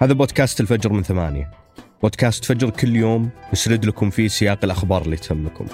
[0.00, 1.50] هذا بودكاست الفجر من ثمانية.
[2.02, 5.66] بودكاست فجر كل يوم نسرد لكم فيه سياق الأخبار اللي تهمكم.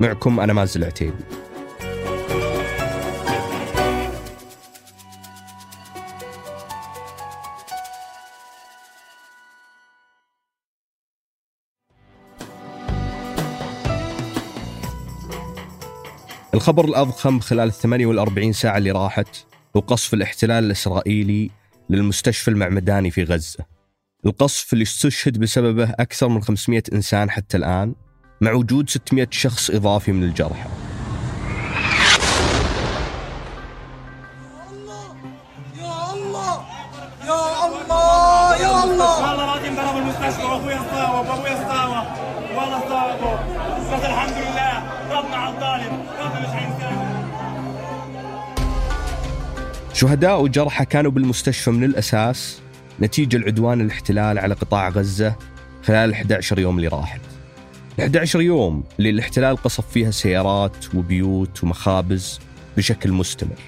[0.00, 1.24] معكم أنا مازل العتيبي.
[16.54, 19.36] الخبر الأضخم خلال ال 48 ساعة اللي راحت
[19.76, 21.59] هو قصف الاحتلال الإسرائيلي
[21.90, 23.64] للمستشفى المعمداني في غزة
[24.26, 27.94] القصف اللي استشهد بسببه أكثر من 500 إنسان حتى الآن
[28.40, 30.68] مع وجود 600 شخص إضافي من الجرحى
[44.04, 44.74] الحمد لله
[45.10, 46.06] ربنا على الظالم
[50.00, 52.60] شهداء وجرحى كانوا بالمستشفى من الأساس
[53.00, 55.34] نتيجة العدوان الاحتلال على قطاع غزة
[55.84, 57.20] خلال ال 11 يوم اللي راحت.
[57.98, 62.40] ال 11 يوم اللي الاحتلال قصف فيها سيارات وبيوت ومخابز
[62.76, 63.58] بشكل مستمر.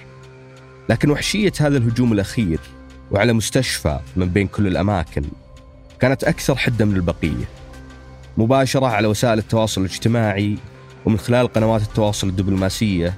[0.89, 2.59] لكن وحشية هذا الهجوم الأخير
[3.11, 5.23] وعلى مستشفى من بين كل الأماكن
[5.99, 7.45] كانت أكثر حدة من البقية.
[8.37, 10.57] مباشرة على وسائل التواصل الاجتماعي
[11.05, 13.13] ومن خلال قنوات التواصل الدبلوماسية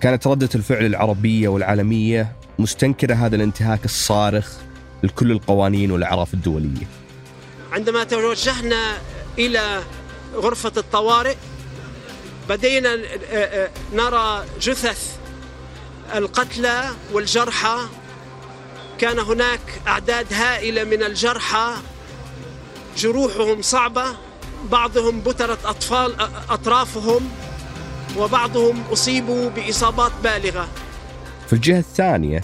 [0.00, 4.48] كانت ردة الفعل العربية والعالمية مستنكرة هذا الانتهاك الصارخ
[5.02, 6.86] لكل القوانين والأعراف الدولية.
[7.72, 8.98] عندما توجهنا
[9.38, 9.82] إلى
[10.34, 11.36] غرفة الطوارئ
[12.48, 12.98] بدينا
[13.92, 15.16] نرى جثث
[16.14, 17.78] القتلى والجرحى.
[18.98, 21.74] كان هناك أعداد هائلة من الجرحى
[22.96, 24.04] جروحهم صعبة
[24.70, 27.30] بعضهم بترت أطفال أطرافهم
[28.16, 30.68] وبعضهم أصيبوا بإصابات بالغة.
[31.52, 32.40] في الجهة الثانية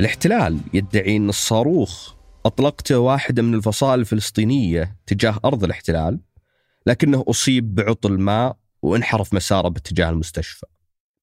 [0.00, 2.14] الاحتلال يدعي أن الصاروخ
[2.46, 6.20] أطلقته واحدة من الفصائل الفلسطينية تجاه أرض الاحتلال
[6.86, 10.66] لكنه أصيب بعطل ماء وانحرف مساره باتجاه المستشفى.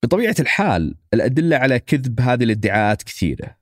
[0.02, 3.56] بطبيعة الحال الأدلة على كذب هذه الادعاءات كثيرة.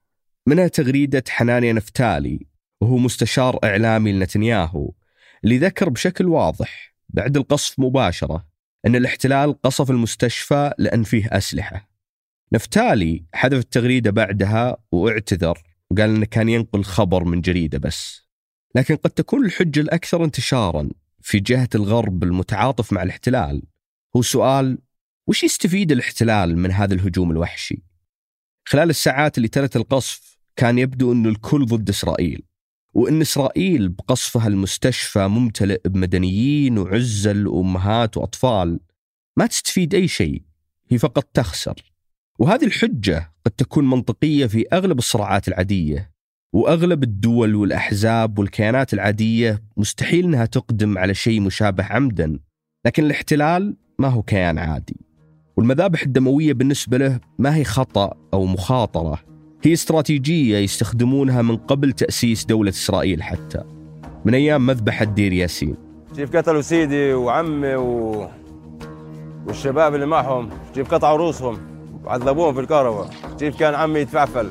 [0.46, 2.46] منها تغريدة حنانيا نفتالي
[2.80, 4.92] وهو مستشار إعلامي لنتنياهو
[5.44, 8.46] اللي ذكر بشكل واضح بعد القصف مباشرة
[8.86, 11.95] أن الاحتلال قصف المستشفى لأن فيه أسلحة.
[12.52, 15.62] نفتالي حذف التغريدة بعدها واعتذر.
[15.90, 18.26] وقال أنه كان ينقل خبر من جريدة بس.
[18.74, 20.88] لكن قد تكون الحجة الأكثر انتشارا
[21.20, 23.62] في جهة الغرب المتعاطف مع الاحتلال.
[24.16, 24.78] هو سؤال
[25.26, 27.82] وش يستفيد الاحتلال من هذا الهجوم الوحشي؟
[28.64, 32.42] خلال الساعات اللي تلت القصف كان يبدو أن الكل ضد إسرائيل.
[32.94, 38.80] وأن إسرائيل بقصفها المستشفى ممتلئ بمدنيين وعزل وأمهات وأطفال
[39.36, 40.42] ما تستفيد أي شيء.
[40.88, 41.95] هي فقط تخسر.
[42.38, 46.10] وهذه الحجة قد تكون منطقية في أغلب الصراعات العادية
[46.52, 52.38] وأغلب الدول والأحزاب والكيانات العادية مستحيل أنها تقدم على شيء مشابه عمدا
[52.86, 54.96] لكن الاحتلال ما هو كيان عادي.
[55.56, 59.18] والمذابح الدموية بالنسبة له ما هي خطأ أو مخاطرة
[59.62, 63.64] هي استراتيجية يستخدمونها من قبل تأسيس دولة إسرائيل حتى.
[64.24, 65.76] من أيام مذبحة دير ياسين.
[66.16, 68.28] كيف قتلوا سيدي وعمي و...
[69.46, 71.75] والشباب اللي معهم كيف قطعوا رؤوسهم.
[72.06, 73.08] وعذبوهم في الكهرباء.
[73.38, 74.50] كيف كان عمي يتفعفل.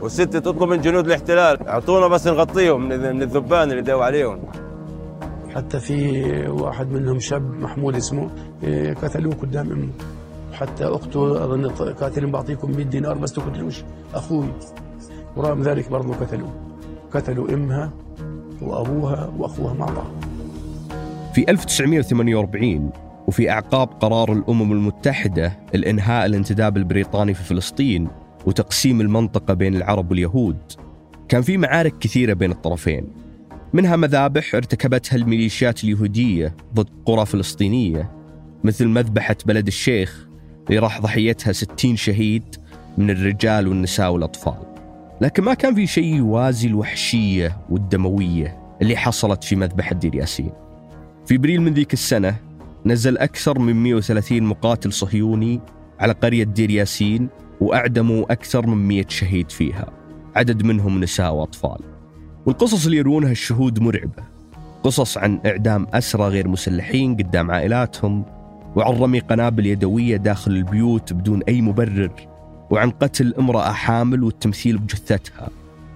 [0.00, 4.40] والست تطلب من جنود الاحتلال اعطونا بس نغطيهم من من الذبان اللي داوا عليهم.
[5.54, 8.30] حتى في واحد منهم شاب محمود اسمه
[8.62, 9.88] إيه، قتلوه قدام أمه.
[10.52, 13.82] حتى أخته أظن قاتل بعطيكم 100 دينار بس تقتلوش.
[14.14, 14.46] أخوي.
[15.36, 16.52] ورغم ذلك برضه قتلوه.
[17.14, 17.90] قتلوا إمها
[18.62, 20.10] وأبوها وأخوها مع بعض.
[21.34, 22.90] في 1948
[23.28, 28.08] وفي أعقاب قرار الأمم المتحدة الإنهاء الانتداب البريطاني في فلسطين
[28.46, 30.56] وتقسيم المنطقة بين العرب واليهود.
[31.28, 33.04] كان في معارك كثيرة بين الطرفين.
[33.72, 38.10] منها مذابح ارتكبتها الميليشيات اليهودية ضد قرى فلسطينية
[38.64, 40.28] مثل مذبحة بلد الشيخ
[40.68, 42.56] اللي راح ضحيتها 60 شهيد
[42.98, 44.58] من الرجال والنساء والأطفال.
[45.20, 50.52] لكن ما كان في شيء يوازي الوحشية والدموية اللي حصلت في مذبحة دير ياسين.
[51.26, 52.47] في إبريل من ذيك السنة
[52.86, 55.60] نزل أكثر من 130 مقاتل صهيوني
[56.00, 57.28] على قرية دير ياسين
[57.60, 59.92] وأعدموا أكثر من 100 شهيد فيها.
[60.36, 61.78] عدد منهم نساء وأطفال.
[62.46, 64.22] والقصص اللي يروونها الشهود مرعبة.
[64.82, 68.24] قصص عن إعدام أسرى غير مسلحين قدام عائلاتهم
[68.76, 72.12] وعن رمي قنابل يدوية داخل البيوت بدون أي مبرر
[72.70, 75.48] وعن قتل امرأة حامل والتمثيل بجثتها.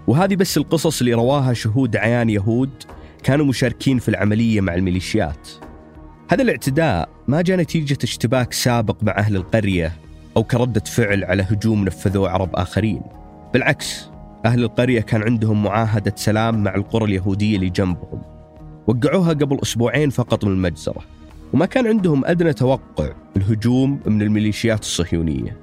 [0.07, 2.71] وهذه بس القصص اللي رواها شهود عيان يهود
[3.23, 5.49] كانوا مشاركين في العملية مع الميليشيات.
[6.33, 9.93] هذا الاعتداء ما جاء نتيجة اشتباك سابق مع أهل القرية
[10.37, 13.03] أو كردة فعل على هجوم نفذوه عرب آخرين.
[13.53, 14.11] بالعكس
[14.47, 18.23] أهل القرية كان عندهم معاهدة سلام مع القرى اليهودية اللي جنبهم.
[18.87, 21.01] وقعوها قبل أسبوعين فقط من المجزرة.
[21.53, 25.57] وما كان عندهم أدنى توقع الهجوم من الميليشيات الصهيونية.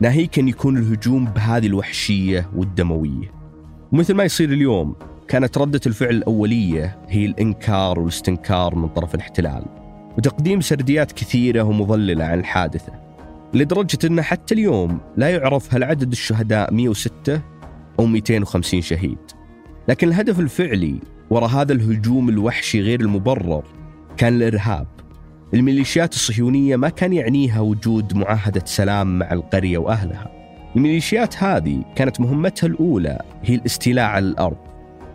[0.00, 3.32] ناهيك أن يكون الهجوم بهذه الوحشية والدموية.
[3.92, 4.96] ومثل ما يصير اليوم
[5.28, 9.64] كانت ردة الفعل الأولية هي الإنكار والاستنكار من طرف الاحتلال.
[10.18, 12.92] وتقديم سرديات كثيرة ومضللة عن الحادثة
[13.54, 17.40] لدرجة أن حتى اليوم لا يعرف هل عدد الشهداء 106
[18.00, 19.18] أو 250 شهيد.
[19.88, 21.00] لكن الهدف الفعلي
[21.30, 23.64] وراء هذا الهجوم الوحشي غير المبرر
[24.16, 24.86] كان الإرهاب.
[25.54, 30.30] الميليشيات الصهيونية ما كان يعنيها وجود معاهدة سلام مع القرية وأهلها.
[30.76, 34.56] الميليشيات هذه كانت مهمتها الأولى هي الاستيلاء على الأرض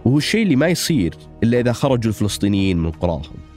[0.05, 1.13] وهو الشيء اللي ما يصير
[1.43, 3.48] إلا إذا خرجوا الفلسطينيين من قراهم.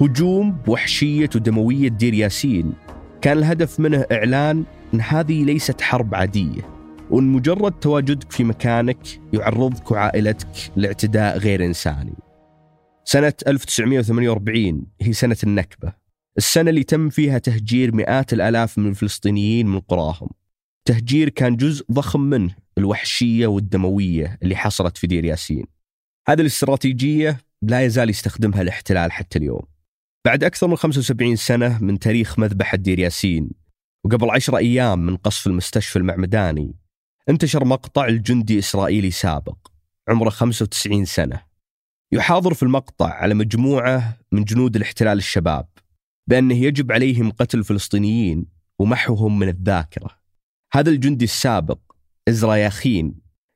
[0.00, 2.72] هجوم بوحشية ودموية دير ياسين.
[3.22, 4.64] كان الهدف منه إعلان
[4.94, 6.62] أن هذه ليست حرب عادية
[7.10, 8.98] وأن مجرد تواجدك في مكانك
[9.32, 12.14] يعرضك وعائلتك لاعتداء غير إنساني.
[13.04, 15.92] سنة 1948 هي سنة النكبة
[16.38, 20.28] السنة اللي تم فيها تهجير مئات الآلاف من الفلسطينيين من قراهم.
[20.84, 25.64] تهجير كان جزء ضخم منه الوحشية والدموية اللي حصلت في دير ياسين.
[26.28, 29.75] هذه الاستراتيجية لا يزال يستخدمها الاحتلال حتى اليوم.
[30.26, 33.50] بعد أكثر من 75 سنة من تاريخ مذبحة دير ياسين
[34.04, 36.74] وقبل عشرة أيام من قصف المستشفى المعمداني
[37.28, 39.56] انتشر مقطع الجندي إسرائيلي سابق
[40.08, 41.42] عمره 95 سنة.
[42.12, 45.68] يحاضر في المقطع على مجموعة من جنود الاحتلال الشباب
[46.26, 48.46] بأنه يجب عليهم قتل الفلسطينيين
[48.78, 50.10] ومحوهم من الذاكرة.
[50.72, 51.78] هذا الجندي السابق
[52.28, 53.14] إزرا ياخين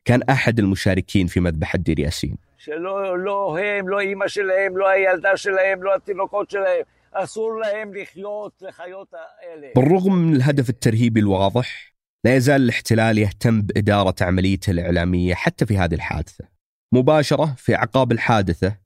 [0.09, 5.37] كان أحد المشاركين في مذبحة دير ياسين שלא לא הם, לא אימא שלהם, לא הילדה
[5.37, 6.81] שלהם, לא התינוקות שלהם,
[7.11, 9.67] אסור להם לחיות לחיות האלה.
[9.75, 15.93] بالرغم من الهدف الترهيبي الواضح لا يزال الاحتلال يهتم بإدارة عمليته الإعلامية حتى في هذه
[15.93, 16.45] الحادثة
[16.91, 18.77] مباشرة في أعقاب الحادثة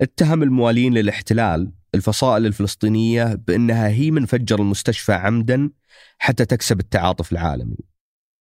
[0.00, 5.70] اتهم الموالين للاحتلال الفصائل الفلسطينية بأنها هي من فجر المستشفى عمدا
[6.18, 7.78] حتى تكسب التعاطف العالمي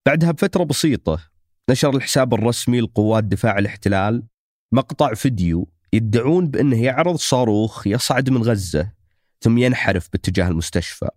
[0.05, 1.19] بعدها بفترة بسيطة
[1.70, 4.22] نشر الحساب الرسمي لقوات دفاع الاحتلال.
[4.72, 8.92] مقطع فيديو يدعون بأنه يعرض صاروخ يصعد من غزة
[9.40, 11.08] ثم ينحرف باتجاه المستشفى.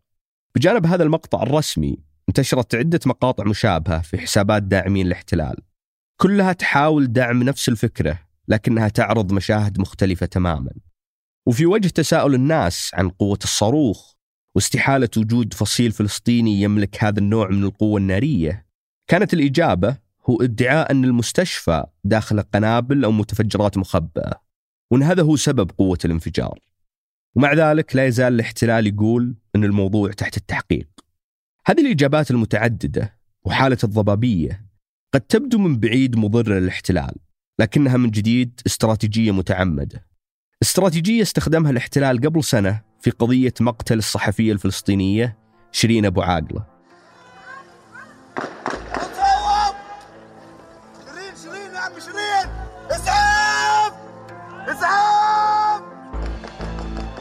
[0.56, 1.98] بجانب هذا المقطع الرسمي
[2.30, 5.56] انتشرت عدة مقاطع مشابهة في حسابات داعمين الاحتلال.
[6.22, 10.72] كلها تحاول دعم نفس الفكرة لكنها تعرض مشاهد مختلفة تماما.
[11.48, 14.14] وفي وجه تساؤل الناس عن قوة الصاروخ
[14.56, 18.66] واستحالة وجود فصيل فلسطيني يملك هذا النوع من القوة النارية
[19.08, 24.42] كانت الإجابة هو ادعاء أن المستشفى داخل قنابل أو متفجرات مخبأة
[24.92, 26.60] وأن هذا هو سبب قوة الانفجار.
[27.36, 30.88] ومع ذلك لا يزال الاحتلال يقول أن الموضوع تحت التحقيق.
[31.66, 34.66] هذه الإجابات المتعددة وحالة الضبابية
[35.14, 37.16] قد تبدو من بعيد مضرة للاحتلال
[37.60, 40.06] لكنها من جديد استراتيجية متعمدة.
[40.62, 45.38] استراتيجية استخدمها الاحتلال قبل سنة في قضية مقتل الصحفية الفلسطينية
[45.72, 46.66] شيرين أبو عاقلة.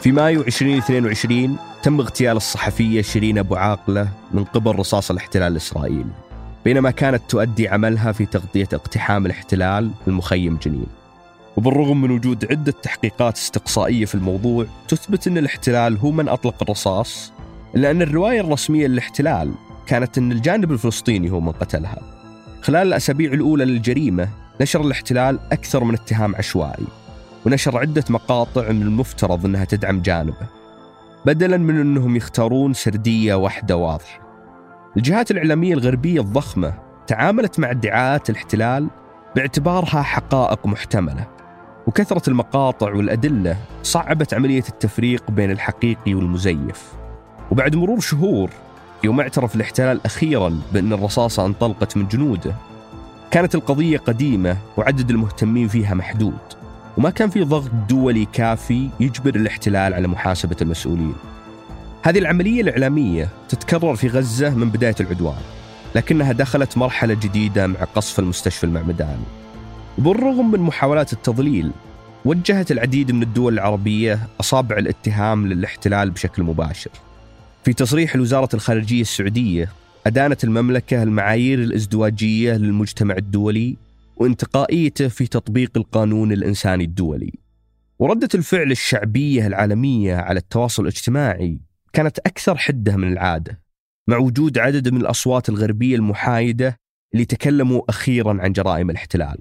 [0.04, 6.10] في مايو 2022 تم اغتيال الصحفية شيرين أبو عاقلة من قبل رصاص الاحتلال الإسرائيلي
[6.64, 10.86] بينما كانت تؤدي عملها في تغطية اقتحام الاحتلال للمخيم جنين.
[11.56, 17.32] وبالرغم من وجود عدة تحقيقات استقصائية في الموضوع تثبت أن الاحتلال هو من أطلق الرصاص
[17.74, 19.54] إلا أن الرواية الرسمية للاحتلال
[19.86, 21.98] كانت أن الجانب الفلسطيني هو من قتلها.
[22.62, 24.28] خلال الأسابيع الأولى للجريمة
[24.60, 27.03] نشر الاحتلال أكثر من اتهام عشوائي.
[27.46, 30.46] ونشر عدة مقاطع من المفترض أنها تدعم جانبه
[31.26, 34.20] بدلا من أنهم يختارون سردية واحدة واضحة.
[34.96, 36.74] الجهات الإعلامية الغربية الضخمة
[37.06, 38.88] تعاملت مع ادعاءات الاحتلال
[39.36, 41.26] باعتبارها حقائق محتملة
[41.86, 46.92] وكثرة المقاطع والأدلة صعبت عملية التفريق بين الحقيقي والمزيف.
[47.50, 48.50] وبعد مرور شهور
[49.04, 52.54] يوم اعترف الاحتلال أخيرا بأن الرصاصة انطلقت من جنوده
[53.30, 56.63] كانت القضية قديمة وعدد المهتمين فيها محدود.
[56.96, 61.14] وما كان في ضغط دولي كافي يجبر الاحتلال على محاسبة المسؤولين.
[62.02, 65.40] هذه العملية الإعلامية تتكرر في غزة من بداية العدوان
[65.94, 69.24] لكنها دخلت مرحلة جديدة مع قصف المستشفى المعمداني.
[69.98, 71.70] وبالرغم من محاولات التضليل
[72.24, 76.90] وجهت العديد من الدول العربية أصابع الاتهام للاحتلال بشكل مباشر.
[77.64, 79.68] في تصريح لوزارة الخارجية السعودية
[80.06, 83.76] أدانت المملكة المعايير الإزدواجية للمجتمع الدولي
[84.16, 87.32] وانتقائيته في تطبيق القانون الإنساني الدولي.
[87.98, 91.60] وردة الفعل الشعبية العالمية على التواصل الاجتماعي
[91.92, 93.60] كانت أكثر حدة من العادة
[94.08, 96.80] مع وجود عدد من الأصوات الغربية المحايدة
[97.14, 99.38] اللي تكلموا أخيرا عن جرائم الاحتلال.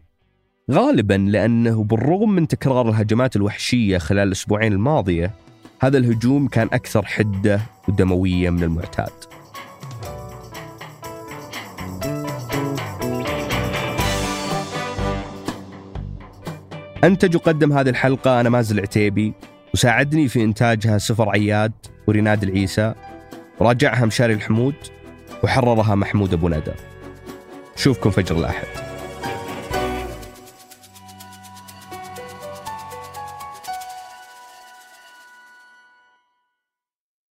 [0.72, 5.32] غالبا لأنه بالرغم من تكرار الهجمات الوحشية خلال الأسبوعين الماضية
[5.80, 9.33] هذا الهجوم كان أكثر حدة ودموية من المعتاد.
[17.04, 19.34] أنتج وقدم هذه الحلقة أنا مازل عتيبي
[19.74, 21.72] وساعدني في إنتاجها سفر عياد
[22.08, 22.94] وريناد العيسى
[23.60, 24.76] وراجعها مشاري الحمود
[25.44, 26.72] وحررها محمود أبو ندى.
[27.76, 28.83] شوفكم فجر الأحد.